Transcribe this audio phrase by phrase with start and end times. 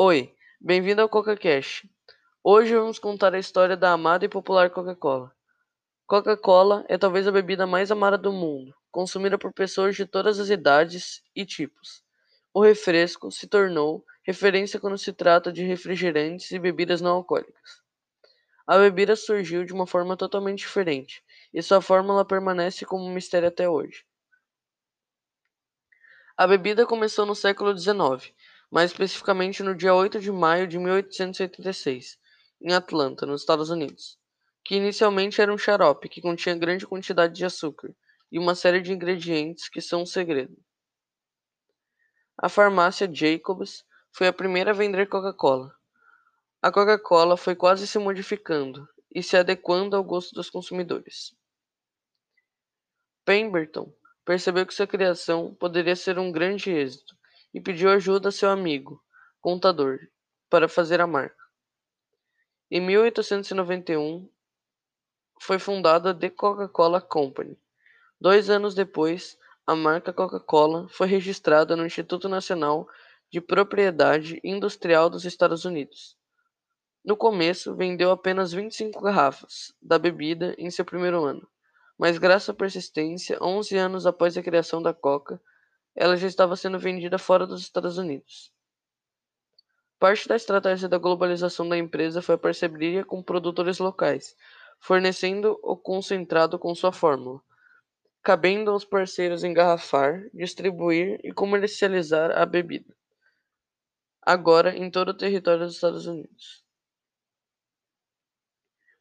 [0.00, 1.90] Oi, bem-vindo ao CocaCast.
[2.44, 5.32] Hoje vamos contar a história da amada e popular Coca-Cola.
[6.06, 10.50] Coca-Cola é talvez a bebida mais amada do mundo, consumida por pessoas de todas as
[10.50, 12.04] idades e tipos.
[12.54, 17.82] O refresco se tornou referência quando se trata de refrigerantes e bebidas não alcoólicas.
[18.68, 23.48] A bebida surgiu de uma forma totalmente diferente, e sua fórmula permanece como um mistério
[23.48, 24.04] até hoje.
[26.36, 28.32] A bebida começou no século XIX,
[28.70, 32.18] mais especificamente no dia 8 de maio de 1886,
[32.60, 34.18] em Atlanta, nos Estados Unidos,
[34.64, 37.94] que inicialmente era um xarope que continha grande quantidade de açúcar
[38.30, 40.56] e uma série de ingredientes que são um segredo.
[42.36, 45.74] A farmácia Jacobs foi a primeira a vender Coca-Cola.
[46.60, 51.34] A Coca-Cola foi quase se modificando e se adequando ao gosto dos consumidores.
[53.24, 53.92] Pemberton
[54.24, 57.17] percebeu que sua criação poderia ser um grande êxito
[57.52, 59.02] e pediu ajuda a seu amigo,
[59.40, 59.98] contador,
[60.50, 61.36] para fazer a marca.
[62.70, 64.28] Em 1891,
[65.40, 67.58] foi fundada The Coca-Cola Company.
[68.20, 72.88] Dois anos depois, a marca Coca-Cola foi registrada no Instituto Nacional
[73.30, 76.16] de Propriedade Industrial dos Estados Unidos.
[77.04, 81.48] No começo, vendeu apenas 25 garrafas da bebida em seu primeiro ano,
[81.98, 85.40] mas graças à persistência, 11 anos após a criação da Coca,
[86.00, 88.52] ela já estava sendo vendida fora dos Estados Unidos.
[89.98, 94.36] Parte da estratégia da globalização da empresa foi a parceria com produtores locais,
[94.78, 97.42] fornecendo o concentrado com sua fórmula,
[98.22, 102.94] cabendo aos parceiros engarrafar, distribuir e comercializar a bebida,
[104.22, 106.62] agora em todo o território dos Estados Unidos.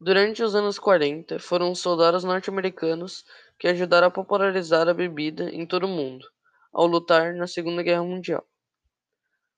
[0.00, 3.26] Durante os anos 40, foram os soldados norte-americanos
[3.58, 6.26] que ajudaram a popularizar a bebida em todo o mundo
[6.72, 8.46] ao lutar na Segunda Guerra Mundial.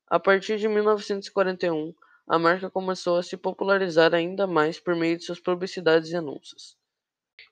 [0.07, 1.95] A partir de 1941,
[2.27, 6.77] a marca começou a se popularizar ainda mais por meio de suas publicidades e anúncios.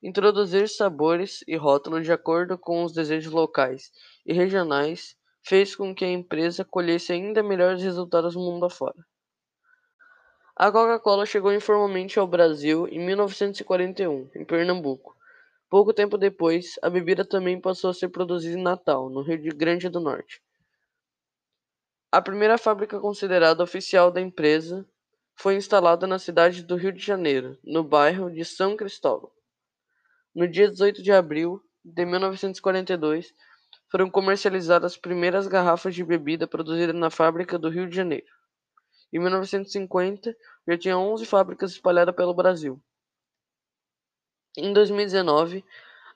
[0.03, 3.91] Introduzir sabores e rótulos de acordo com os desejos locais
[4.25, 9.05] e regionais fez com que a empresa colhesse ainda melhores resultados no mundo afora.
[10.55, 15.17] A Coca-Cola chegou informalmente ao Brasil em 1941, em Pernambuco,
[15.71, 19.91] Pouco tempo depois, a bebida também passou a ser produzida em Natal, no Rio Grande
[19.91, 20.41] do Norte.
[22.11, 24.89] A primeira fábrica considerada oficial da empresa
[25.37, 29.31] foi instalada na cidade do Rio de Janeiro, no bairro de São Cristóvão.
[30.35, 33.35] No dia 18 de abril de 1942,
[33.91, 38.27] foram comercializadas as primeiras garrafas de bebida produzidas na fábrica do Rio de Janeiro.
[39.13, 40.35] Em 1950,
[40.67, 42.81] já tinha 11 fábricas espalhadas pelo Brasil.
[44.61, 45.65] Em 2019,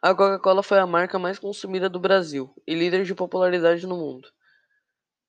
[0.02, 4.28] a Coca-Cola foi a marca mais consumida do Brasil e líder de popularidade no mundo.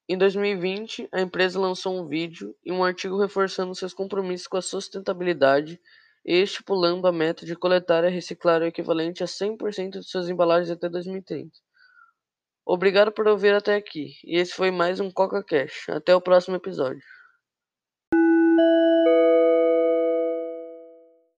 [0.10, 4.64] Em 2020, a empresa lançou um vídeo e um artigo reforçando seus compromissos com a
[4.64, 5.80] sustentabilidade
[6.26, 10.72] e estipulando a meta de coletar e reciclar o equivalente a 100% de suas embalagens
[10.72, 11.52] até 2030.
[12.66, 15.88] Obrigado por ouvir até aqui, e esse foi mais um Coca Cash.
[15.90, 17.04] Até o próximo episódio.